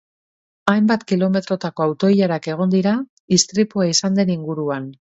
Hainbat 0.71 1.05
kilometrotako 1.11 1.87
auto-ilarak 1.87 2.51
egon 2.57 2.75
dira, 2.75 2.97
istripua 3.39 3.91
izan 3.95 4.23
den 4.23 4.39
inguruan. 4.39 4.95